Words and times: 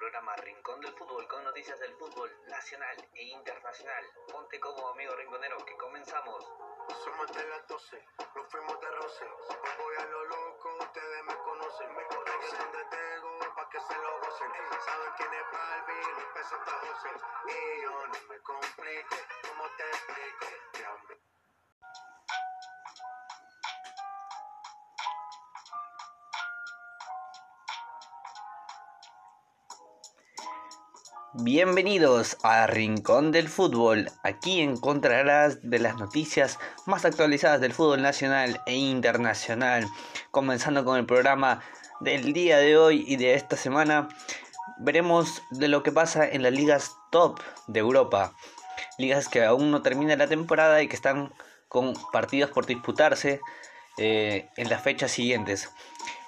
programa 0.00 0.34
Rincón 0.36 0.80
del 0.80 0.94
Fútbol 0.94 1.28
con 1.28 1.44
noticias 1.44 1.78
del 1.78 1.92
fútbol 1.96 2.30
nacional 2.48 2.96
e 3.12 3.22
internacional. 3.22 4.02
Ponte 4.32 4.58
como 4.58 4.88
amigo 4.88 5.14
rinconero 5.14 5.62
que 5.66 5.76
comenzamos. 5.76 6.42
Somos 7.04 7.30
de 7.36 7.46
las 7.46 7.66
12, 7.68 8.02
nos 8.34 8.46
fuimos 8.48 8.80
de 8.80 8.90
roce. 8.92 9.24
Hoy 9.26 9.70
voy 9.78 9.96
a 9.96 10.06
lo 10.06 10.24
loco, 10.24 10.78
ustedes 10.80 11.24
me 11.24 11.36
conocen. 11.44 11.94
Me 11.94 12.04
conocen 12.06 12.58
donde 12.58 12.84
tengo, 12.96 13.54
pa' 13.54 13.68
que 13.68 13.80
se 13.80 13.94
lo 13.94 14.20
gocen. 14.20 14.50
Saben 14.86 15.12
quién 15.18 15.34
es 15.34 16.16
los 16.16 16.32
pesos 16.32 16.58
está 16.60 16.72
José. 16.80 17.10
Y 17.48 17.82
yo 17.82 18.06
no 18.06 18.28
me 18.30 18.38
complique, 18.40 19.18
¿cómo 19.48 19.64
te 19.76 19.84
explico? 19.84 21.29
Bienvenidos 31.42 32.36
a 32.42 32.66
Rincón 32.66 33.32
del 33.32 33.48
Fútbol. 33.48 34.10
Aquí 34.22 34.60
encontrarás 34.60 35.58
de 35.62 35.78
las 35.78 35.96
noticias 35.96 36.58
más 36.84 37.06
actualizadas 37.06 37.62
del 37.62 37.72
fútbol 37.72 38.02
nacional 38.02 38.60
e 38.66 38.76
internacional. 38.76 39.88
Comenzando 40.30 40.84
con 40.84 40.98
el 40.98 41.06
programa 41.06 41.62
del 42.00 42.34
día 42.34 42.58
de 42.58 42.76
hoy 42.76 43.06
y 43.08 43.16
de 43.16 43.32
esta 43.32 43.56
semana, 43.56 44.10
veremos 44.80 45.42
de 45.50 45.68
lo 45.68 45.82
que 45.82 45.92
pasa 45.92 46.28
en 46.28 46.42
las 46.42 46.52
ligas 46.52 46.94
top 47.10 47.40
de 47.68 47.80
Europa. 47.80 48.34
Ligas 48.98 49.28
que 49.28 49.42
aún 49.42 49.70
no 49.70 49.80
termina 49.80 50.16
la 50.16 50.26
temporada 50.26 50.82
y 50.82 50.88
que 50.88 50.96
están 50.96 51.32
con 51.68 51.94
partidos 52.12 52.50
por 52.50 52.66
disputarse 52.66 53.40
eh, 53.96 54.50
en 54.58 54.68
las 54.68 54.82
fechas 54.82 55.10
siguientes. 55.10 55.70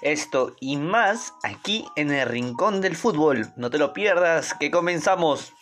Esto 0.03 0.55
y 0.59 0.75
más 0.75 1.33
aquí 1.43 1.85
en 1.95 2.11
el 2.11 2.27
Rincón 2.27 2.81
del 2.81 2.97
Fútbol. 2.97 3.53
No 3.55 3.69
te 3.69 3.77
lo 3.77 3.93
pierdas, 3.93 4.53
que 4.53 4.69
comenzamos. 4.69 5.53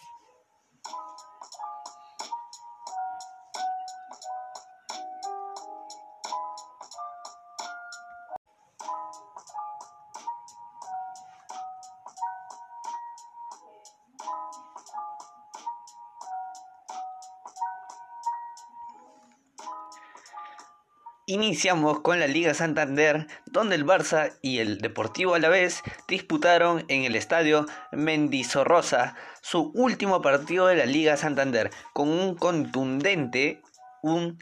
Iniciamos 21.31 22.01
con 22.01 22.19
la 22.19 22.27
Liga 22.27 22.53
Santander, 22.53 23.25
donde 23.45 23.75
el 23.75 23.85
Barça 23.85 24.33
y 24.41 24.57
el 24.57 24.79
Deportivo 24.79 25.33
Alavés 25.33 25.81
disputaron 26.05 26.83
en 26.89 27.05
el 27.05 27.15
estadio 27.15 27.67
Mendizorroza 27.93 29.15
su 29.41 29.71
último 29.73 30.21
partido 30.21 30.67
de 30.67 30.75
la 30.75 30.85
Liga 30.85 31.15
Santander, 31.15 31.71
con 31.93 32.09
un 32.09 32.35
contundente, 32.35 33.61
un 34.03 34.39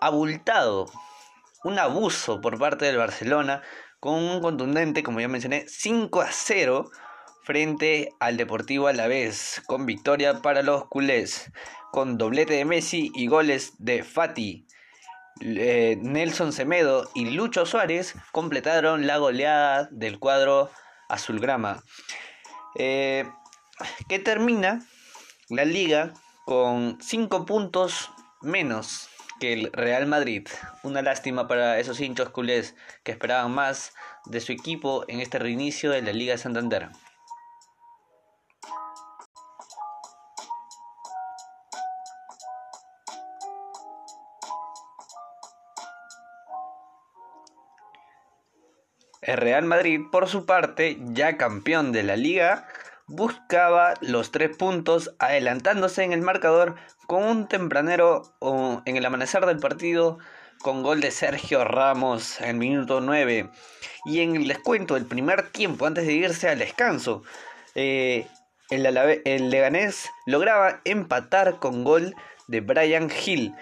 abultado, 0.00 0.90
un 1.62 1.78
abuso 1.78 2.40
por 2.40 2.58
parte 2.58 2.86
del 2.86 2.96
Barcelona, 2.96 3.62
con 4.00 4.14
un 4.14 4.40
contundente, 4.40 5.04
como 5.04 5.20
ya 5.20 5.28
mencioné, 5.28 5.66
5 5.68 6.22
a 6.22 6.32
0 6.32 6.90
frente 7.44 8.08
al 8.18 8.36
Deportivo 8.36 8.88
Alavés, 8.88 9.62
con 9.66 9.86
victoria 9.86 10.42
para 10.42 10.62
los 10.62 10.88
culés, 10.88 11.52
con 11.92 12.18
doblete 12.18 12.54
de 12.54 12.64
Messi 12.64 13.12
y 13.14 13.28
goles 13.28 13.74
de 13.78 14.02
Fati. 14.02 14.66
Eh, 15.40 15.98
Nelson 16.00 16.52
Semedo 16.52 17.10
y 17.14 17.30
Lucho 17.30 17.66
Suárez 17.66 18.14
completaron 18.32 19.06
la 19.06 19.16
goleada 19.18 19.88
del 19.90 20.18
cuadro 20.18 20.70
azulgrama. 21.08 21.82
Eh, 22.76 23.24
que 24.08 24.18
termina 24.18 24.82
la 25.48 25.64
liga 25.64 26.12
con 26.44 26.98
5 27.00 27.46
puntos 27.46 28.10
menos 28.40 29.08
que 29.40 29.52
el 29.52 29.72
Real 29.72 30.06
Madrid. 30.06 30.46
Una 30.82 31.02
lástima 31.02 31.48
para 31.48 31.78
esos 31.78 32.00
hinchos 32.00 32.30
culés 32.30 32.76
que 33.02 33.12
esperaban 33.12 33.52
más 33.52 33.92
de 34.26 34.40
su 34.40 34.52
equipo 34.52 35.04
en 35.08 35.20
este 35.20 35.38
reinicio 35.38 35.90
de 35.90 36.02
la 36.02 36.12
Liga 36.12 36.32
de 36.32 36.38
Santander. 36.38 36.90
El 49.32 49.38
Real 49.38 49.64
Madrid, 49.64 50.02
por 50.12 50.28
su 50.28 50.44
parte, 50.44 50.98
ya 51.00 51.38
campeón 51.38 51.90
de 51.90 52.02
la 52.02 52.16
liga, 52.16 52.68
buscaba 53.06 53.94
los 54.02 54.30
tres 54.30 54.54
puntos 54.54 55.14
adelantándose 55.18 56.04
en 56.04 56.12
el 56.12 56.20
marcador 56.20 56.74
con 57.06 57.24
un 57.24 57.48
tempranero 57.48 58.24
en 58.84 58.96
el 58.98 59.06
amanecer 59.06 59.46
del 59.46 59.58
partido 59.58 60.18
con 60.60 60.82
gol 60.82 61.00
de 61.00 61.10
Sergio 61.10 61.64
Ramos 61.64 62.42
en 62.42 62.48
el 62.50 62.56
minuto 62.56 63.00
9 63.00 63.48
y 64.04 64.20
en 64.20 64.36
el 64.36 64.48
descuento 64.48 64.94
del 64.94 65.06
primer 65.06 65.48
tiempo 65.48 65.86
antes 65.86 66.06
de 66.06 66.12
irse 66.12 66.50
al 66.50 66.58
descanso 66.58 67.22
eh, 67.74 68.26
el, 68.68 68.86
el 69.24 69.50
Leganés 69.50 70.10
lograba 70.26 70.82
empatar 70.84 71.58
con 71.58 71.84
gol 71.84 72.14
de 72.48 72.60
Brian 72.60 73.10
Hill 73.10 73.54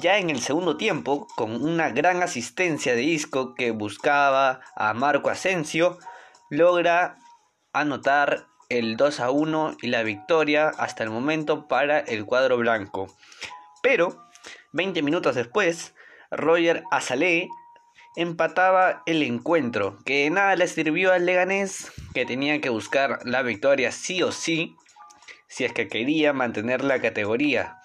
ya 0.00 0.18
en 0.18 0.30
el 0.30 0.40
segundo 0.40 0.76
tiempo, 0.76 1.26
con 1.36 1.62
una 1.62 1.90
gran 1.90 2.22
asistencia 2.22 2.94
de 2.94 3.02
Isco 3.02 3.54
que 3.54 3.70
buscaba 3.70 4.60
a 4.76 4.94
Marco 4.94 5.30
Asensio, 5.30 5.98
logra 6.50 7.18
anotar 7.72 8.46
el 8.68 8.96
2 8.96 9.20
a 9.20 9.30
1 9.30 9.76
y 9.82 9.88
la 9.88 10.02
victoria 10.02 10.68
hasta 10.68 11.04
el 11.04 11.10
momento 11.10 11.68
para 11.68 12.00
el 12.00 12.24
cuadro 12.24 12.56
blanco. 12.58 13.14
Pero, 13.82 14.28
20 14.72 15.02
minutos 15.02 15.34
después, 15.34 15.94
Roger 16.30 16.84
Azalea 16.90 17.46
empataba 18.16 19.02
el 19.06 19.22
encuentro, 19.22 19.98
que 20.04 20.28
nada 20.30 20.56
le 20.56 20.66
sirvió 20.66 21.12
al 21.12 21.24
Leganés, 21.24 21.92
que 22.14 22.26
tenía 22.26 22.60
que 22.60 22.68
buscar 22.68 23.20
la 23.24 23.42
victoria 23.42 23.92
sí 23.92 24.22
o 24.22 24.32
sí, 24.32 24.76
si 25.46 25.64
es 25.64 25.72
que 25.72 25.88
quería 25.88 26.32
mantener 26.32 26.84
la 26.84 27.00
categoría. 27.00 27.78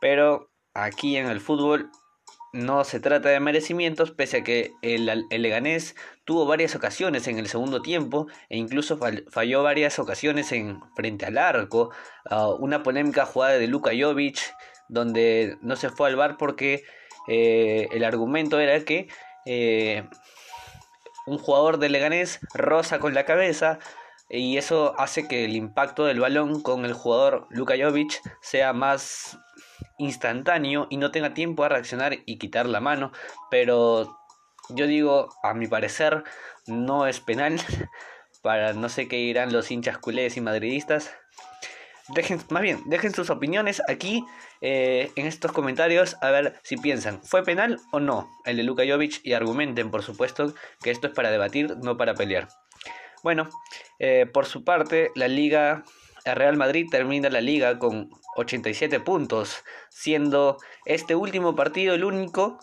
Pero 0.00 0.49
aquí 0.74 1.16
en 1.16 1.26
el 1.26 1.40
fútbol 1.40 1.90
no 2.52 2.82
se 2.82 2.98
trata 2.98 3.28
de 3.28 3.38
merecimientos, 3.38 4.10
pese 4.10 4.38
a 4.38 4.44
que 4.44 4.72
el, 4.82 5.08
el 5.08 5.42
Leganés 5.42 5.94
tuvo 6.24 6.46
varias 6.46 6.74
ocasiones 6.74 7.28
en 7.28 7.38
el 7.38 7.46
segundo 7.46 7.80
tiempo 7.80 8.26
e 8.48 8.56
incluso 8.56 8.98
fall- 8.98 9.24
falló 9.30 9.62
varias 9.62 9.98
ocasiones 10.00 10.50
en 10.50 10.80
frente 10.96 11.26
al 11.26 11.38
arco. 11.38 11.90
Ah, 12.28 12.48
una 12.48 12.82
polémica 12.82 13.24
jugada 13.24 13.54
de 13.54 13.68
Luka 13.68 13.92
Jovic, 13.96 14.38
donde 14.88 15.58
no 15.62 15.76
se 15.76 15.90
fue 15.90 16.08
al 16.08 16.16
bar 16.16 16.36
porque 16.38 16.82
eh, 17.28 17.88
el 17.92 18.02
argumento 18.02 18.58
era 18.58 18.84
que 18.84 19.08
eh, 19.46 20.08
un 21.26 21.38
jugador 21.38 21.78
de 21.78 21.88
Leganés 21.88 22.40
roza 22.52 22.98
con 22.98 23.14
la 23.14 23.24
cabeza 23.24 23.78
y 24.28 24.56
eso 24.56 24.94
hace 24.98 25.28
que 25.28 25.44
el 25.44 25.54
impacto 25.54 26.04
del 26.04 26.18
balón 26.18 26.62
con 26.62 26.84
el 26.84 26.94
jugador 26.94 27.46
Luka 27.50 27.74
Jovic 27.78 28.20
sea 28.42 28.72
más 28.72 29.38
instantáneo 30.00 30.86
y 30.90 30.96
no 30.96 31.10
tenga 31.10 31.34
tiempo 31.34 31.62
a 31.62 31.68
reaccionar 31.68 32.18
y 32.26 32.38
quitar 32.38 32.66
la 32.66 32.80
mano. 32.80 33.12
Pero 33.50 34.18
yo 34.70 34.86
digo, 34.86 35.28
a 35.42 35.54
mi 35.54 35.66
parecer, 35.66 36.24
no 36.66 37.06
es 37.06 37.20
penal. 37.20 37.60
Para 38.42 38.72
no 38.72 38.88
sé 38.88 39.06
qué 39.06 39.16
dirán 39.16 39.52
los 39.52 39.70
hinchas 39.70 39.98
culés 39.98 40.36
y 40.38 40.40
madridistas. 40.40 41.12
Dejen, 42.08 42.40
más 42.48 42.62
bien, 42.62 42.80
dejen 42.86 43.14
sus 43.14 43.30
opiniones 43.30 43.82
aquí 43.86 44.24
eh, 44.62 45.12
en 45.14 45.26
estos 45.26 45.52
comentarios 45.52 46.16
a 46.22 46.30
ver 46.30 46.58
si 46.64 46.76
piensan, 46.76 47.22
¿fue 47.22 47.44
penal 47.44 47.78
o 47.92 48.00
no 48.00 48.28
el 48.46 48.56
de 48.56 48.64
Luka 48.64 48.82
Jovic? 48.84 49.20
Y 49.22 49.34
argumenten, 49.34 49.92
por 49.92 50.02
supuesto, 50.02 50.54
que 50.82 50.90
esto 50.90 51.06
es 51.06 51.12
para 51.12 51.30
debatir, 51.30 51.76
no 51.76 51.96
para 51.96 52.14
pelear. 52.14 52.48
Bueno, 53.22 53.48
eh, 53.98 54.26
por 54.32 54.46
su 54.46 54.64
parte, 54.64 55.10
la 55.14 55.28
liga, 55.28 55.84
el 56.24 56.34
Real 56.34 56.56
Madrid 56.56 56.86
termina 56.90 57.28
la 57.28 57.40
liga 57.40 57.78
con 57.78 58.10
87 58.36 59.00
puntos, 59.00 59.64
siendo 59.88 60.58
este 60.84 61.14
último 61.14 61.56
partido 61.56 61.94
el 61.94 62.04
único 62.04 62.58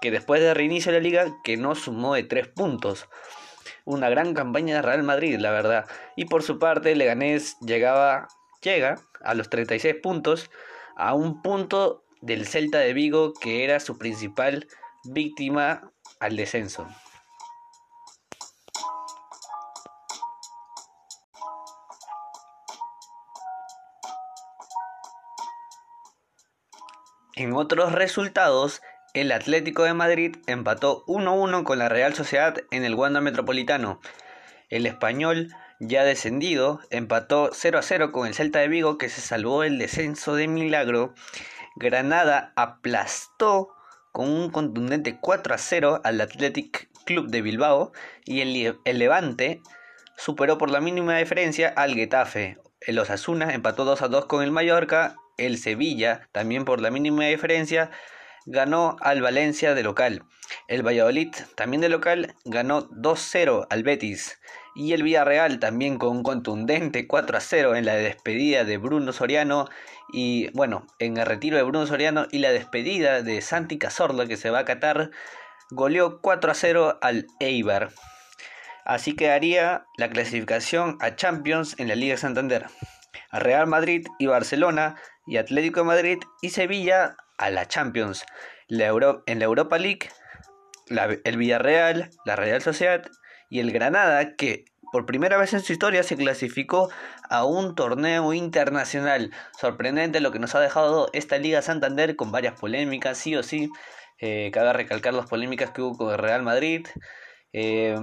que 0.00 0.10
después 0.10 0.40
de 0.40 0.54
reinicio 0.54 0.92
de 0.92 0.98
la 0.98 1.02
liga 1.02 1.26
que 1.44 1.56
no 1.56 1.74
sumó 1.74 2.14
de 2.14 2.24
3 2.24 2.48
puntos. 2.48 3.08
Una 3.84 4.08
gran 4.08 4.34
campaña 4.34 4.76
de 4.76 4.82
Real 4.82 5.02
Madrid, 5.02 5.38
la 5.38 5.50
verdad. 5.50 5.86
Y 6.16 6.26
por 6.26 6.42
su 6.42 6.58
parte, 6.58 6.94
Leganés 6.94 7.56
llegaba, 7.60 8.28
llega 8.62 9.00
a 9.22 9.34
los 9.34 9.48
36 9.48 9.96
puntos, 10.02 10.50
a 10.96 11.14
un 11.14 11.42
punto 11.42 12.04
del 12.20 12.46
Celta 12.46 12.78
de 12.78 12.92
Vigo 12.92 13.32
que 13.34 13.64
era 13.64 13.80
su 13.80 13.98
principal 13.98 14.68
víctima 15.04 15.90
al 16.20 16.36
descenso. 16.36 16.86
En 27.34 27.54
otros 27.54 27.92
resultados, 27.92 28.82
el 29.14 29.32
Atlético 29.32 29.84
de 29.84 29.94
Madrid 29.94 30.36
empató 30.46 31.04
1-1 31.06 31.64
con 31.64 31.78
la 31.78 31.88
Real 31.88 32.14
Sociedad 32.14 32.56
en 32.70 32.84
el 32.84 32.94
Wanda 32.94 33.20
Metropolitano. 33.22 34.00
El 34.68 34.84
español 34.86 35.48
ya 35.80 36.04
descendido, 36.04 36.80
empató 36.90 37.50
0 37.52 37.78
a 37.78 37.82
0 37.82 38.12
con 38.12 38.26
el 38.26 38.34
Celta 38.34 38.60
de 38.60 38.68
Vigo 38.68 38.98
que 38.98 39.08
se 39.08 39.20
salvó 39.20 39.64
el 39.64 39.78
descenso 39.78 40.34
de 40.34 40.46
milagro. 40.46 41.14
Granada 41.74 42.52
aplastó 42.54 43.70
con 44.12 44.28
un 44.28 44.50
contundente 44.50 45.18
4 45.18 45.54
a 45.54 45.58
0 45.58 46.00
al 46.04 46.20
Athletic 46.20 46.90
Club 47.04 47.28
de 47.28 47.42
Bilbao 47.42 47.92
y 48.24 48.40
el, 48.42 48.78
el 48.84 48.98
Levante 48.98 49.62
superó 50.16 50.58
por 50.58 50.70
la 50.70 50.80
mínima 50.80 51.16
diferencia 51.16 51.68
al 51.68 51.94
Getafe. 51.94 52.58
El 52.80 52.98
Osasuna 52.98 53.54
empató 53.54 53.84
2 53.84 54.02
a 54.02 54.08
2 54.08 54.26
con 54.26 54.42
el 54.42 54.52
Mallorca. 54.52 55.16
El 55.36 55.58
Sevilla, 55.58 56.28
también 56.32 56.64
por 56.64 56.80
la 56.80 56.90
mínima 56.90 57.24
diferencia, 57.24 57.90
ganó 58.46 58.96
al 59.00 59.22
Valencia 59.22 59.74
de 59.74 59.82
local. 59.82 60.24
El 60.68 60.86
Valladolid, 60.86 61.32
también 61.54 61.80
de 61.80 61.88
local, 61.88 62.34
ganó 62.44 62.88
2-0 62.90 63.66
al 63.70 63.82
Betis. 63.82 64.38
Y 64.74 64.92
el 64.92 65.02
Villarreal 65.02 65.58
también 65.58 65.98
con 65.98 66.16
un 66.16 66.22
contundente 66.22 67.06
4 67.06 67.38
0 67.40 67.76
en 67.76 67.84
la 67.84 67.94
despedida 67.94 68.64
de 68.64 68.78
Bruno 68.78 69.12
Soriano 69.12 69.68
y 70.12 70.50
bueno, 70.52 70.86
en 70.98 71.16
el 71.18 71.26
retiro 71.26 71.56
de 71.56 71.62
Bruno 71.62 71.86
Soriano 71.86 72.26
y 72.30 72.38
la 72.38 72.52
despedida 72.52 73.22
de 73.22 73.40
Santi 73.42 73.78
Cazorla 73.78 74.26
que 74.26 74.36
se 74.36 74.50
va 74.50 74.60
a 74.60 74.64
Qatar, 74.64 75.10
goleó 75.70 76.20
4 76.20 76.54
0 76.54 76.98
al 77.02 77.26
Eibar. 77.40 77.90
Así 78.84 79.14
quedaría 79.14 79.86
la 79.96 80.10
clasificación 80.10 80.96
a 81.00 81.16
Champions 81.16 81.76
en 81.78 81.88
la 81.88 81.94
Liga 81.94 82.16
Santander. 82.16 82.66
Real 83.30 83.66
Madrid 83.66 84.06
y 84.18 84.26
Barcelona 84.26 84.96
y 85.26 85.36
Atlético 85.36 85.80
de 85.80 85.86
Madrid 85.86 86.18
y 86.40 86.50
Sevilla 86.50 87.16
a 87.38 87.50
la 87.50 87.66
Champions. 87.66 88.24
La 88.68 88.86
en 89.26 89.38
la 89.38 89.44
Europa 89.44 89.78
League, 89.78 90.08
el 91.24 91.36
Villarreal, 91.36 92.10
la 92.24 92.36
Real 92.36 92.62
Sociedad 92.62 93.04
y 93.50 93.60
el 93.60 93.72
Granada, 93.72 94.34
que 94.36 94.64
por 94.92 95.06
primera 95.06 95.38
vez 95.38 95.54
en 95.54 95.62
su 95.62 95.72
historia 95.72 96.02
se 96.02 96.16
clasificó 96.16 96.90
a 97.30 97.44
un 97.44 97.74
torneo 97.74 98.34
internacional. 98.34 99.30
Sorprendente 99.58 100.20
lo 100.20 100.32
que 100.32 100.38
nos 100.38 100.54
ha 100.54 100.60
dejado 100.60 101.08
esta 101.14 101.38
Liga 101.38 101.62
Santander 101.62 102.14
con 102.14 102.30
varias 102.30 102.60
polémicas, 102.60 103.16
sí 103.18 103.34
o 103.34 103.42
sí. 103.42 103.70
Eh, 104.18 104.50
cabe 104.52 104.72
recalcar 104.74 105.14
las 105.14 105.26
polémicas 105.26 105.70
que 105.70 105.82
hubo 105.82 105.96
con 105.96 106.12
el 106.12 106.18
Real 106.18 106.42
Madrid. 106.42 106.86
Eh, 107.54 107.96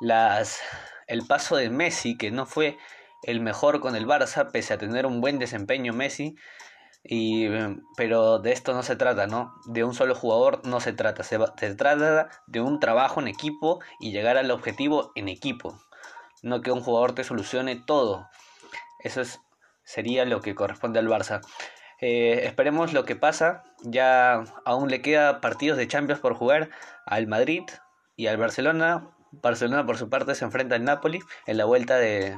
las, 0.00 0.60
el 1.06 1.26
paso 1.26 1.56
de 1.56 1.70
Messi, 1.70 2.16
que 2.16 2.30
no 2.30 2.46
fue 2.46 2.76
el 3.22 3.40
mejor 3.40 3.80
con 3.80 3.96
el 3.96 4.06
Barça, 4.06 4.50
pese 4.50 4.74
a 4.74 4.78
tener 4.78 5.06
un 5.06 5.20
buen 5.20 5.38
desempeño 5.38 5.92
Messi. 5.92 6.36
Y, 7.02 7.48
pero 7.96 8.40
de 8.40 8.52
esto 8.52 8.74
no 8.74 8.82
se 8.82 8.96
trata, 8.96 9.26
¿no? 9.26 9.54
De 9.66 9.84
un 9.84 9.94
solo 9.94 10.14
jugador 10.14 10.66
no 10.66 10.80
se 10.80 10.92
trata. 10.92 11.22
Se, 11.22 11.38
se, 11.58 11.74
trata 11.74 12.28
de 12.46 12.60
un 12.60 12.78
trabajo 12.78 13.20
en 13.20 13.28
equipo 13.28 13.80
y 14.00 14.12
llegar 14.12 14.36
al 14.36 14.50
objetivo 14.50 15.12
en 15.14 15.28
equipo. 15.28 15.80
No 16.42 16.60
que 16.60 16.72
un 16.72 16.82
jugador 16.82 17.14
te 17.14 17.24
solucione 17.24 17.76
todo. 17.76 18.28
Eso 19.02 19.22
es, 19.22 19.40
sería 19.82 20.24
lo 20.24 20.40
que 20.40 20.54
corresponde 20.54 20.98
al 20.98 21.08
Barça. 21.08 21.40
Eh, 22.00 22.42
esperemos 22.44 22.92
lo 22.92 23.04
que 23.04 23.16
pasa. 23.16 23.62
Ya 23.82 24.44
aún 24.64 24.90
le 24.90 25.02
queda 25.02 25.40
partidos 25.40 25.78
de 25.78 25.88
Champions 25.88 26.20
por 26.20 26.34
jugar 26.34 26.70
al 27.06 27.26
Madrid 27.26 27.62
y 28.16 28.26
al 28.26 28.36
Barcelona. 28.36 29.10
Barcelona 29.32 29.86
por 29.86 29.96
su 29.96 30.10
parte 30.10 30.34
se 30.34 30.44
enfrenta 30.44 30.74
al 30.74 30.84
Napoli 30.84 31.20
en 31.46 31.56
la 31.56 31.64
vuelta 31.64 31.96
de, 31.96 32.36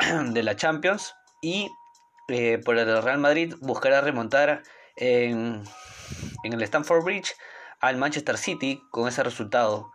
de 0.32 0.42
la 0.42 0.56
Champions. 0.56 1.14
Y 1.42 1.68
eh, 2.28 2.60
por 2.64 2.78
el 2.78 3.02
Real 3.02 3.18
Madrid 3.18 3.54
buscará 3.60 4.00
remontar 4.00 4.62
en, 4.96 5.62
en 6.44 6.52
el 6.52 6.62
Stamford 6.62 7.04
Bridge 7.04 7.34
al 7.80 7.96
Manchester 7.96 8.36
City 8.36 8.82
con 8.90 9.08
ese 9.08 9.22
resultado 9.22 9.92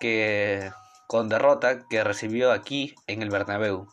que 0.00 0.70
con 1.06 1.28
derrota 1.28 1.86
que 1.88 2.02
recibió 2.02 2.52
aquí 2.52 2.94
en 3.06 3.22
el 3.22 3.30
Bernabéu. 3.30 3.88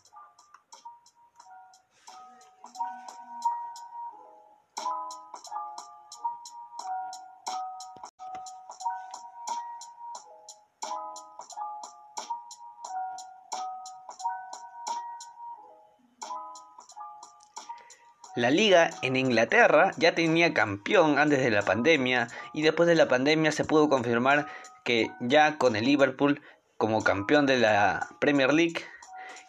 La 18.35 18.49
liga 18.49 18.89
en 19.03 19.15
Inglaterra 19.15 19.91
ya 19.97 20.15
tenía 20.15 20.53
campeón 20.53 21.19
antes 21.19 21.39
de 21.39 21.51
la 21.51 21.61
pandemia 21.61 22.29
y 22.53 22.63
después 22.63 22.87
de 22.87 22.95
la 22.95 23.07
pandemia 23.07 23.51
se 23.51 23.63
pudo 23.63 23.89
confirmar 23.89 24.47
que 24.83 25.11
ya 25.19 25.57
con 25.57 25.75
el 25.75 25.85
Liverpool 25.85 26.41
como 26.77 27.03
campeón 27.03 27.45
de 27.45 27.57
la 27.57 28.07
Premier 28.19 28.51
League 28.51 28.81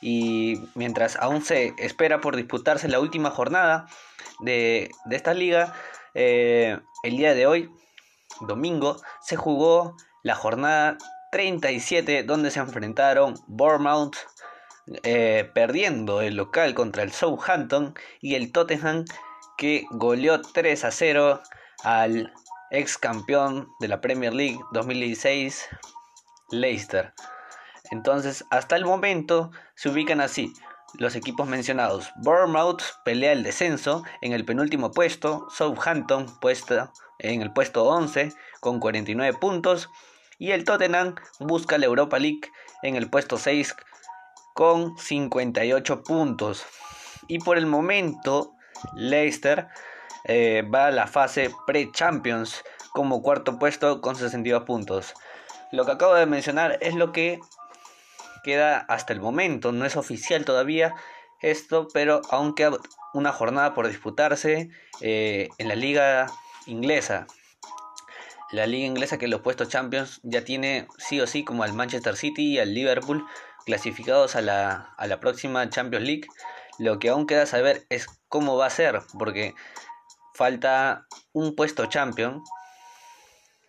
y 0.03 0.61
mientras 0.75 1.17
aún 1.17 1.43
se 1.43 1.75
espera 1.79 2.21
por 2.21 2.37
disputarse 2.37 2.89
la 2.89 3.01
última 3.01 3.31
jornada 3.31 3.87
de, 4.41 4.91
esta 5.11 5.33
liga, 5.33 5.73
eh, 6.13 6.79
el 7.05 7.17
día 7.17 7.33
de 7.33 7.47
hoy, 7.47 7.71
domingo, 8.43 9.01
se 9.23 9.37
jugó 9.37 9.97
la 10.23 10.35
jornada 10.35 10.99
37 11.33 12.23
donde 12.23 12.51
se 12.51 12.61
enfrentaron 12.61 13.35
Bournemouth 13.47 14.17
eh, 15.03 15.51
perdiendo 15.55 16.21
el 16.21 16.37
local 16.37 16.75
contra 16.75 17.03
el 17.03 17.13
Southampton 17.13 17.95
y 18.21 18.35
el 18.35 18.53
Tottenham 18.53 19.05
que 19.57 19.87
goleó 19.91 20.43
3 20.43 20.85
a 20.85 20.91
0 20.91 21.41
al 21.85 22.33
ex 22.71 22.99
campeón 22.99 23.69
de 23.81 23.89
la 23.89 24.01
Premier 24.01 24.35
League 24.35 24.59
2016 24.73 25.69
Leicester. 26.51 27.15
Entonces, 27.91 28.45
hasta 28.51 28.77
el 28.77 28.85
momento 28.85 29.51
se 29.75 29.89
ubican 29.89 30.21
así 30.21 30.53
los 30.99 31.17
equipos 31.17 31.49
mencionados. 31.49 32.11
Bournemouth 32.17 32.83
pelea 33.05 33.33
el 33.33 33.43
descenso 33.43 34.03
en 34.21 34.33
el 34.33 34.45
penúltimo 34.45 34.91
puesto, 34.91 35.47
Southampton 35.51 36.27
puesto 36.41 36.93
en 37.19 37.43
el 37.43 37.53
puesto 37.53 37.85
11 37.85 38.33
con 38.61 38.81
49 38.81 39.39
puntos 39.39 39.89
y 40.39 40.51
el 40.51 40.65
Tottenham 40.65 41.15
busca 41.41 41.79
la 41.79 41.87
Europa 41.87 42.19
League 42.19 42.51
en 42.83 42.97
el 42.97 43.09
puesto 43.09 43.39
6 43.39 43.75
con 44.55 44.97
58 44.97 46.03
puntos. 46.03 46.65
Y 47.29 47.41
por 47.41 47.59
el 47.59 47.67
momento, 47.67 48.55
Leicester 48.95 49.69
eh, 50.25 50.63
va 50.73 50.87
a 50.87 50.91
la 50.91 51.07
fase 51.07 51.51
pre-Champions 51.67 52.65
como 52.93 53.23
cuarto 53.23 53.59
puesto 53.59 54.01
con 54.01 54.17
62 54.17 54.63
puntos. 54.63 55.15
Lo 55.73 55.85
que 55.85 55.93
acabo 55.93 56.15
de 56.15 56.27
mencionar 56.27 56.79
es 56.81 56.95
lo 56.95 57.13
que 57.13 57.41
queda 58.45 58.79
hasta 58.79 59.13
el 59.13 59.21
momento. 59.21 59.73
No 59.73 59.85
es 59.85 59.97
oficial 59.97 60.45
todavía 60.45 60.95
esto, 61.41 61.89
pero 61.93 62.23
aún 62.31 62.55
queda 62.55 62.79
una 63.13 63.33
jornada 63.33 63.75
por 63.75 63.89
disputarse 63.89 64.71
eh, 65.01 65.49
en 65.59 65.69
la 65.69 65.75
liga 65.75 66.27
inglesa. 66.67 67.27
La 68.53 68.67
liga 68.67 68.87
inglesa 68.87 69.19
que 69.19 69.27
los 69.27 69.41
puestos 69.41 69.69
Champions 69.69 70.21
ya 70.23 70.45
tiene 70.45 70.87
sí 70.99 71.21
o 71.21 71.27
sí 71.27 71.45
como 71.45 71.65
al 71.65 71.73
Manchester 71.73 72.17
City 72.17 72.53
y 72.53 72.59
al 72.61 72.73
Liverpool 72.73 73.25
clasificados 73.65 74.37
a 74.37 74.41
la, 74.41 74.95
a 74.97 75.07
la 75.07 75.21
próxima 75.21 75.69
Champions 75.71 76.05
League. 76.05 76.29
Lo 76.79 76.99
que 76.99 77.09
aún 77.09 77.27
queda 77.27 77.47
saber 77.47 77.87
es 77.89 78.07
cómo 78.29 78.57
va 78.57 78.67
a 78.67 78.71
ser, 78.71 79.01
porque 79.19 79.55
falta 80.35 81.07
un 81.33 81.55
puesto 81.55 81.87
champion, 81.87 82.43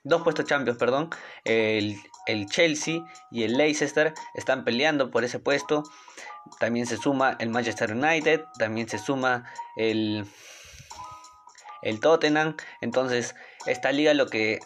dos 0.04 0.22
puestos 0.22 0.46
champions, 0.46 0.78
perdón. 0.78 1.10
El, 1.44 1.98
el, 2.28 2.48
Chelsea 2.48 3.02
y 3.32 3.44
el 3.44 3.58
Leicester 3.58 4.14
están 4.34 4.64
peleando 4.64 5.12
por 5.12 5.24
ese 5.24 5.40
puesto. 5.40 5.84
También 6.60 6.86
se 6.86 6.98
suma 6.98 7.36
el 7.40 7.50
Manchester 7.50 7.92
United, 7.94 8.44
también 8.58 8.88
se 8.88 8.98
suma 8.98 9.46
el, 9.76 10.26
el 11.82 12.00
Tottenham. 12.00 12.56
Entonces, 12.82 13.36
esta 13.66 13.92
liga 13.92 14.14
lo 14.14 14.28
que 14.28 14.60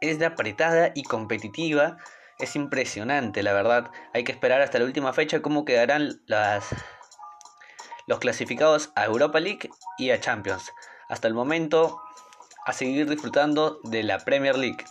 es 0.00 0.18
de 0.18 0.26
apretada 0.26 0.92
y 0.94 1.02
competitiva 1.02 1.98
es 2.40 2.56
impresionante, 2.56 3.42
la 3.42 3.52
verdad. 3.52 3.90
Hay 4.12 4.24
que 4.24 4.32
esperar 4.32 4.60
hasta 4.60 4.78
la 4.78 4.84
última 4.84 5.12
fecha 5.12 5.42
cómo 5.42 5.64
quedarán 5.64 6.20
los 8.06 8.18
clasificados 8.18 8.92
a 8.96 9.04
Europa 9.04 9.40
League 9.40 9.70
y 9.98 10.10
a 10.10 10.20
Champions. 10.20 10.72
Hasta 11.08 11.28
el 11.28 11.34
momento, 11.34 12.00
a 12.66 12.72
seguir 12.72 13.08
disfrutando 13.08 13.80
de 13.84 14.02
la 14.02 14.18
Premier 14.18 14.56
League. 14.56 14.84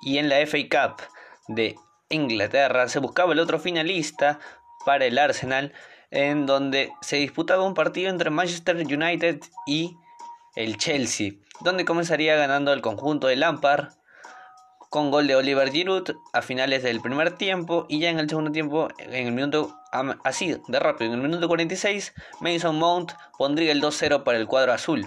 Y 0.00 0.18
en 0.18 0.28
la 0.28 0.38
FA 0.46 0.58
Cup 0.70 1.02
de 1.48 1.76
Inglaterra 2.08 2.88
se 2.88 2.98
buscaba 2.98 3.34
el 3.34 3.40
otro 3.40 3.58
finalista 3.58 4.38
para 4.88 5.04
el 5.04 5.18
Arsenal, 5.18 5.74
en 6.10 6.46
donde 6.46 6.90
se 7.02 7.16
disputaba 7.16 7.62
un 7.62 7.74
partido 7.74 8.08
entre 8.08 8.30
Manchester 8.30 8.74
United 8.74 9.38
y 9.66 9.94
el 10.56 10.78
Chelsea, 10.78 11.32
donde 11.60 11.84
comenzaría 11.84 12.36
ganando 12.36 12.72
el 12.72 12.80
conjunto 12.80 13.26
de 13.26 13.36
Lampard 13.36 13.88
con 14.88 15.10
gol 15.10 15.26
de 15.26 15.36
Oliver 15.36 15.70
Giroud 15.70 16.16
a 16.32 16.40
finales 16.40 16.82
del 16.84 17.02
primer 17.02 17.32
tiempo 17.32 17.84
y 17.90 17.98
ya 17.98 18.08
en 18.08 18.18
el 18.18 18.30
segundo 18.30 18.50
tiempo, 18.50 18.88
en 18.98 19.26
el 19.26 19.32
minuto 19.32 19.78
así 20.24 20.56
de 20.68 20.80
rápido, 20.80 21.12
en 21.12 21.20
el 21.20 21.28
minuto 21.28 21.48
46, 21.48 22.14
Mason 22.40 22.78
Mount 22.78 23.12
pondría 23.36 23.72
el 23.72 23.82
2-0 23.82 24.24
para 24.24 24.38
el 24.38 24.46
cuadro 24.46 24.72
azul. 24.72 25.06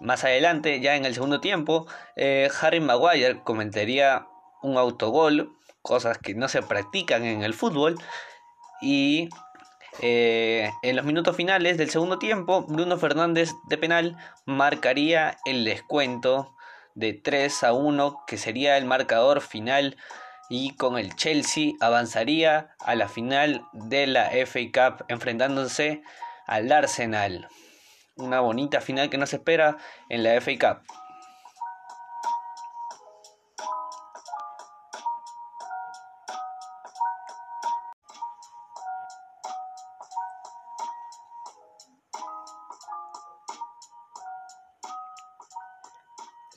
Más 0.00 0.22
adelante, 0.22 0.78
ya 0.78 0.94
en 0.94 1.06
el 1.06 1.14
segundo 1.14 1.40
tiempo, 1.40 1.88
eh, 2.14 2.48
Harry 2.60 2.78
Maguire 2.78 3.40
comentaría 3.42 4.28
un 4.62 4.76
autogol, 4.76 5.57
cosas 5.88 6.18
que 6.18 6.34
no 6.34 6.48
se 6.48 6.60
practican 6.60 7.24
en 7.24 7.42
el 7.42 7.54
fútbol, 7.54 7.96
y 8.82 9.30
eh, 10.02 10.70
en 10.82 10.96
los 10.96 11.04
minutos 11.06 11.34
finales 11.34 11.78
del 11.78 11.88
segundo 11.88 12.18
tiempo, 12.18 12.66
Bruno 12.68 12.98
Fernández 12.98 13.52
de 13.68 13.78
penal 13.78 14.16
marcaría 14.44 15.38
el 15.46 15.64
descuento 15.64 16.54
de 16.94 17.14
3 17.14 17.64
a 17.64 17.72
1, 17.72 18.24
que 18.26 18.36
sería 18.36 18.76
el 18.76 18.84
marcador 18.84 19.40
final, 19.40 19.96
y 20.50 20.76
con 20.76 20.98
el 20.98 21.16
Chelsea 21.16 21.72
avanzaría 21.80 22.74
a 22.80 22.94
la 22.94 23.08
final 23.08 23.66
de 23.72 24.06
la 24.06 24.30
FA 24.46 24.60
Cup, 24.72 25.06
enfrentándose 25.08 26.02
al 26.46 26.70
Arsenal. 26.70 27.48
Una 28.16 28.40
bonita 28.40 28.82
final 28.82 29.08
que 29.08 29.18
nos 29.18 29.32
espera 29.32 29.78
en 30.10 30.22
la 30.22 30.38
FA 30.40 30.52
Cup. 30.58 31.07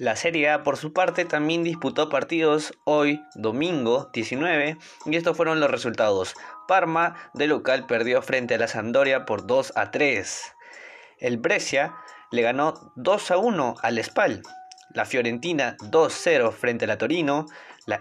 La 0.01 0.15
Serie 0.15 0.49
A 0.49 0.63
por 0.63 0.77
su 0.77 0.93
parte 0.93 1.25
también 1.25 1.63
disputó 1.63 2.09
partidos 2.09 2.73
hoy, 2.85 3.21
domingo 3.35 4.09
19, 4.11 4.79
y 5.05 5.15
estos 5.15 5.37
fueron 5.37 5.59
los 5.59 5.69
resultados. 5.69 6.33
Parma 6.67 7.29
de 7.35 7.45
local 7.45 7.85
perdió 7.85 8.23
frente 8.23 8.55
a 8.55 8.57
la 8.57 8.67
Sampdoria 8.67 9.27
por 9.27 9.45
2 9.45 9.73
a 9.75 9.91
3. 9.91 10.55
El 11.19 11.37
Brescia 11.37 11.93
le 12.31 12.41
ganó 12.41 12.91
2 12.95 13.29
a 13.29 13.37
1 13.37 13.75
al 13.79 14.03
Spal. 14.03 14.41
La 14.95 15.05
Fiorentina 15.05 15.77
2-0 15.91 16.51
frente 16.51 16.85
a 16.85 16.87
la 16.87 16.97
Torino. 16.97 17.45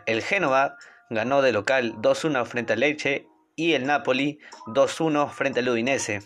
el 0.06 0.22
Génova 0.22 0.78
ganó 1.10 1.42
de 1.42 1.52
local 1.52 1.96
2-1 1.96 2.46
frente 2.46 2.72
al 2.72 2.80
Leche. 2.80 3.26
Y 3.56 3.74
el 3.74 3.84
Napoli 3.84 4.38
2-1 4.68 5.28
frente 5.28 5.60
al 5.60 5.68
Udinese. 5.68 6.22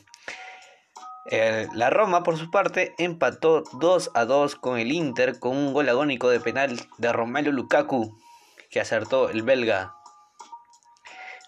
La 1.31 1.90
Roma, 1.90 2.23
por 2.23 2.37
su 2.37 2.50
parte, 2.50 2.95
empató 2.99 3.64
2 3.73 4.11
a 4.14 4.25
2 4.25 4.57
con 4.57 4.78
el 4.78 4.93
Inter 4.93 5.38
con 5.38 5.57
un 5.57 5.73
gol 5.73 5.88
agónico 5.88 6.28
de 6.28 6.40
penal 6.40 6.78
de 6.99 7.12
Romelu 7.12 7.52
Lukaku, 7.52 8.19
que 8.71 8.81
acertó 8.81 9.31
el 9.31 9.43
belga. 9.43 9.95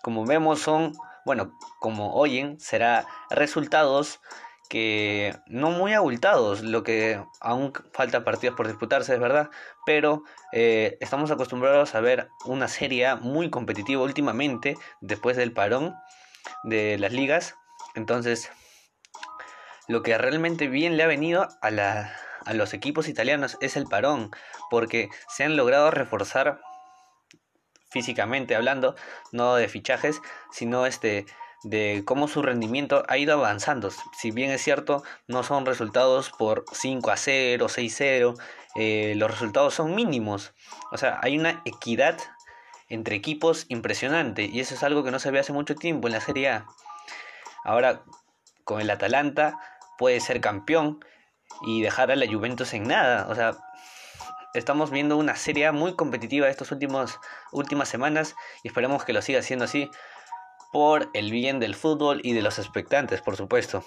Como 0.02 0.25
vemos, 0.25 0.61
son, 0.61 0.95
bueno, 1.25 1.59
como 1.80 2.14
oyen, 2.14 2.59
será 2.61 3.06
resultados 3.30 4.21
que 4.68 5.37
no 5.47 5.71
muy 5.71 5.95
abultados, 5.95 6.62
lo 6.62 6.83
que 6.83 7.23
aún 7.40 7.73
falta 7.92 8.25
partidos 8.25 8.56
por 8.56 8.66
disputarse, 8.66 9.14
es 9.14 9.21
verdad, 9.21 9.50
pero 9.85 10.25
eh, 10.52 10.97
estamos 11.00 11.30
acostumbrados 11.30 11.95
a 11.95 12.00
ver 12.00 12.28
una 12.45 12.68
serie 12.68 13.14
muy 13.16 13.50
competitiva 13.50 14.02
últimamente, 14.02 14.76
después 15.00 15.37
del 15.37 15.52
parón 15.52 15.95
de 16.64 16.99
las 16.99 17.12
ligas, 17.12 17.56
entonces 17.95 18.50
lo 19.88 20.02
que 20.02 20.16
realmente 20.19 20.69
bien 20.69 20.97
le 20.97 21.02
ha 21.02 21.07
venido 21.07 21.49
a, 21.61 21.71
la, 21.71 22.12
los 22.52 22.75
equipos 22.75 23.09
italianos 23.09 23.57
es 23.61 23.76
el 23.76 23.87
parón, 23.87 24.31
porque 24.71 25.09
se 25.28 25.45
han 25.45 25.57
logrado 25.57 25.90
reforzar 25.90 26.61
físicamente 27.90 28.57
hablando, 28.57 28.95
no 29.33 29.55
de 29.55 29.69
fichajes, 29.69 30.21
sino 30.50 30.87
este 30.87 31.26
de 31.62 32.02
cómo 32.05 32.28
su 32.28 32.43
rendimiento 32.43 33.05
ha 33.09 33.19
ido 33.19 33.35
avanzando. 33.35 33.90
Si 34.16 34.31
bien 34.31 34.50
es 34.50 34.62
cierto, 34.62 35.02
no 35.26 35.43
son 35.43 35.66
resultados 35.66 36.31
por 36.31 36.64
5 36.73 37.11
a 37.11 37.16
0, 37.16 37.69
6 37.69 37.93
a 37.93 37.97
0, 37.97 38.35
eh, 38.76 39.14
los 39.16 39.31
resultados 39.31 39.75
son 39.75 39.95
mínimos. 39.95 40.55
O 40.93 40.99
sea, 40.99 41.19
hay 41.23 41.38
una 41.38 41.62
equidad 41.64 42.19
entre 42.88 43.16
equipos 43.16 43.66
impresionante 43.69 44.45
y 44.45 44.61
eso 44.61 44.75
es 44.75 44.83
algo 44.83 45.02
que 45.02 45.11
no 45.11 45.19
se 45.19 45.31
ve 45.31 45.40
hace 45.40 45.52
mucho 45.52 45.75
tiempo 45.75 46.07
en 46.07 46.12
la 46.12 46.21
Serie 46.21 46.50
A. 46.50 46.66
Ahora, 47.64 48.05
con 48.64 48.81
el 48.81 48.90
Atalanta 48.90 49.59
puede 49.99 50.21
ser 50.21 50.41
campeón 50.41 51.05
y 51.67 51.83
dejar 51.83 52.11
a 52.11 52.17
la 52.17 52.26
Juventus 52.26 52.75
en 52.75 52.85
nada. 52.85 53.26
O 53.29 53.35
sea, 53.35 53.57
estamos 54.55 54.91
viendo 54.91 55.17
una 55.17 55.37
Serie 55.37 55.71
muy 55.73 55.95
competitiva 55.95 56.49
estas 56.49 56.73
últimas 56.73 57.19
semanas 57.88 58.35
y 58.62 58.69
esperemos 58.69 59.05
que 59.05 59.12
lo 59.12 59.23
siga 59.23 59.43
siendo 59.43 59.65
así 59.65 59.91
por 60.73 61.09
el 61.15 61.31
bien 61.31 61.61
del 61.61 61.75
fútbol 61.75 62.21
y 62.23 62.33
de 62.33 62.43
los 62.43 62.59
expectantes, 62.59 63.23
por 63.23 63.37
supuesto. 63.37 63.85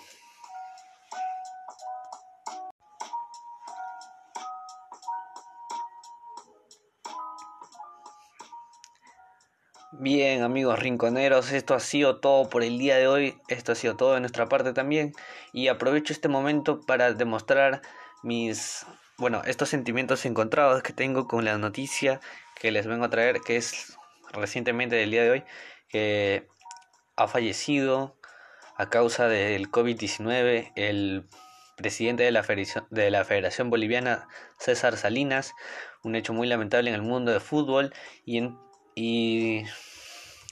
Bien 10.01 10.43
amigos 10.43 10.79
rinconeros, 10.79 11.51
esto 11.51 11.73
ha 11.73 11.81
sido 11.81 12.21
todo 12.21 12.47
por 12.47 12.63
el 12.63 12.77
día 12.79 12.95
de 12.95 13.09
hoy, 13.09 13.37
esto 13.49 13.73
ha 13.73 13.75
sido 13.75 13.97
todo 13.97 14.13
de 14.13 14.21
nuestra 14.21 14.47
parte 14.47 14.71
también 14.71 15.11
y 15.51 15.67
aprovecho 15.67 16.13
este 16.13 16.29
momento 16.29 16.79
para 16.79 17.11
demostrar 17.11 17.81
mis, 18.23 18.85
bueno, 19.17 19.41
estos 19.43 19.67
sentimientos 19.67 20.25
encontrados 20.25 20.83
que 20.83 20.93
tengo 20.93 21.27
con 21.27 21.43
la 21.43 21.57
noticia 21.57 22.21
que 22.61 22.71
les 22.71 22.87
vengo 22.87 23.03
a 23.03 23.09
traer, 23.09 23.41
que 23.41 23.57
es 23.57 23.97
recientemente 24.31 24.95
del 24.95 25.11
día 25.11 25.23
de 25.23 25.31
hoy, 25.31 25.43
que 25.89 26.47
ha 27.17 27.27
fallecido 27.27 28.15
a 28.77 28.89
causa 28.89 29.27
del 29.27 29.69
COVID-19 29.69 30.71
el 30.77 31.27
presidente 31.75 32.23
de 32.23 32.31
la, 32.31 32.45
de 32.89 33.11
la 33.11 33.25
Federación 33.25 33.69
Boliviana, 33.69 34.29
César 34.59 34.95
Salinas, 34.95 35.53
un 36.03 36.15
hecho 36.15 36.31
muy 36.31 36.47
lamentable 36.47 36.89
en 36.89 36.95
el 36.95 37.01
mundo 37.01 37.33
de 37.33 37.41
fútbol 37.41 37.93
y, 38.23 38.49
y 38.95 39.65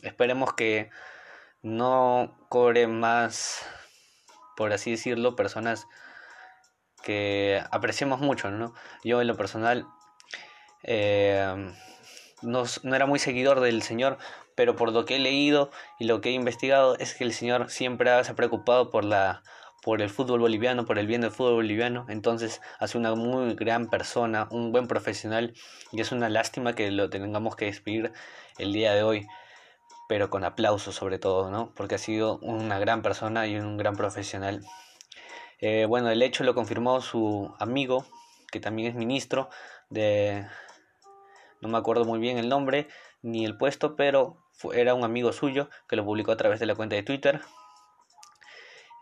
esperemos 0.07 0.53
que 0.53 0.89
no 1.61 2.35
cobre 2.49 2.87
más, 2.87 3.65
por 4.55 4.73
así 4.73 4.91
decirlo, 4.91 5.35
personas 5.35 5.87
que 7.03 7.61
apreciamos 7.71 8.19
mucho, 8.19 8.49
¿no? 8.49 8.73
Yo 9.03 9.21
en 9.21 9.27
lo 9.27 9.35
personal 9.35 9.85
no, 12.41 12.63
no, 12.83 12.95
era 12.95 13.05
muy 13.05 13.19
seguidor 13.19 13.59
del 13.59 13.81
señor, 13.81 14.17
pero 14.55 14.75
por 14.75 14.91
lo 14.91 15.05
que 15.05 15.17
he 15.17 15.19
leído 15.19 15.71
y 15.99 16.05
lo 16.05 16.21
que 16.21 16.29
he 16.29 16.33
investigado 16.33 16.97
es 16.97 17.13
que 17.13 17.23
el 17.23 17.33
señor 17.33 17.69
siempre 17.69 18.23
se 18.23 18.31
ha 18.31 18.35
preocupado 18.35 18.89
por 18.89 19.03
la 19.03 19.43
por 19.83 20.01
el 20.01 20.09
fútbol 20.09 20.41
boliviano, 20.41 20.85
por 20.85 20.99
el 20.99 21.07
bien 21.07 21.21
del 21.21 21.31
fútbol 21.31 21.53
boliviano, 21.53 22.07
entonces 22.09 22.61
hace 22.79 22.97
una 22.97 23.15
muy 23.15 23.53
gran 23.53 23.89
persona, 23.89 24.47
un 24.51 24.71
buen 24.71 24.87
profesional 24.87 25.53
y 25.93 26.01
es 26.01 26.11
una 26.11 26.29
lástima 26.29 26.73
que 26.73 26.91
lo 26.91 27.09
tengamos 27.09 27.55
que 27.55 27.65
despedir 27.65 28.11
el 28.57 28.73
día 28.73 28.93
de 28.93 29.03
hoy, 29.03 29.27
pero 30.07 30.29
con 30.29 30.43
aplausos 30.43 30.95
sobre 30.95 31.19
todo, 31.19 31.51
¿no? 31.51 31.73
Porque 31.75 31.95
ha 31.95 31.99
sido 31.99 32.39
una 32.39 32.79
gran 32.79 33.01
persona 33.01 33.47
y 33.47 33.57
un 33.57 33.77
gran 33.77 33.95
profesional. 33.95 34.63
Eh, 35.59 35.85
bueno, 35.87 36.09
el 36.09 36.21
hecho 36.21 36.43
lo 36.43 36.55
confirmó 36.55 37.01
su 37.01 37.53
amigo, 37.59 38.05
que 38.51 38.59
también 38.59 38.89
es 38.89 38.95
ministro 38.95 39.49
de... 39.89 40.45
no 41.61 41.69
me 41.69 41.77
acuerdo 41.77 42.05
muy 42.05 42.19
bien 42.19 42.37
el 42.37 42.49
nombre 42.49 42.87
ni 43.21 43.43
el 43.43 43.57
puesto, 43.57 43.95
pero 43.95 44.37
era 44.73 44.93
un 44.93 45.03
amigo 45.03 45.33
suyo 45.33 45.69
que 45.87 45.95
lo 45.95 46.05
publicó 46.05 46.31
a 46.31 46.37
través 46.37 46.59
de 46.59 46.65
la 46.65 46.75
cuenta 46.75 46.95
de 46.95 47.03
Twitter. 47.03 47.41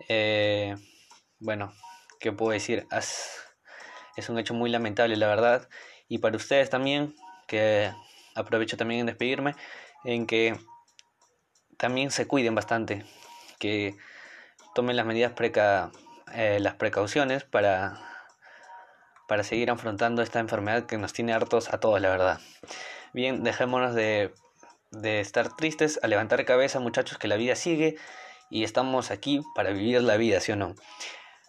Eh, 0.09 0.75
bueno, 1.39 1.73
¿qué 2.19 2.31
puedo 2.31 2.51
decir? 2.51 2.87
Es 2.91 4.29
un 4.29 4.39
hecho 4.39 4.53
muy 4.53 4.69
lamentable, 4.69 5.15
la 5.17 5.27
verdad. 5.27 5.69
Y 6.07 6.19
para 6.19 6.37
ustedes 6.37 6.69
también, 6.69 7.15
que 7.47 7.91
aprovecho 8.35 8.77
también 8.77 9.01
en 9.01 9.05
despedirme, 9.07 9.55
en 10.03 10.25
que 10.27 10.57
también 11.77 12.11
se 12.11 12.27
cuiden 12.27 12.55
bastante, 12.55 13.05
que 13.59 13.95
tomen 14.73 14.95
las 14.95 15.05
medidas 15.05 15.33
preca, 15.33 15.91
eh, 16.33 16.59
las 16.59 16.75
precauciones 16.75 17.43
para, 17.43 17.99
para 19.27 19.43
seguir 19.43 19.71
afrontando 19.71 20.21
esta 20.21 20.39
enfermedad 20.39 20.85
que 20.85 20.97
nos 20.97 21.13
tiene 21.13 21.33
hartos 21.33 21.73
a 21.73 21.79
todos, 21.79 22.01
la 22.01 22.09
verdad. 22.09 22.39
Bien, 23.13 23.43
dejémonos 23.43 23.95
de 23.95 24.33
de 24.95 25.19
estar 25.19 25.55
tristes 25.55 25.99
a 26.03 26.07
levantar 26.07 26.45
cabeza, 26.45 26.79
muchachos, 26.79 27.17
que 27.17 27.27
la 27.27 27.35
vida 27.35 27.55
sigue 27.55 27.97
y 28.49 28.63
estamos 28.63 29.11
aquí 29.11 29.41
para 29.55 29.71
vivir 29.71 30.01
la 30.01 30.17
vida, 30.17 30.39
¿sí 30.39 30.51
o 30.51 30.55
no? 30.55 30.75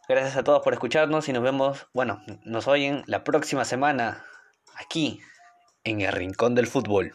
Gracias 0.09 0.37
a 0.37 0.45
todos 0.45 0.62
por 0.62 0.73
escucharnos 0.73 1.28
y 1.28 1.33
nos 1.33 1.42
vemos, 1.42 1.87
bueno, 1.92 2.23
nos 2.45 2.68
oyen 2.68 3.02
la 3.06 3.25
próxima 3.25 3.64
semana 3.64 4.25
aquí 4.76 5.21
en 5.85 6.00
el 6.00 6.12
Rincón 6.12 6.54
del 6.54 6.66
Fútbol. 6.66 7.14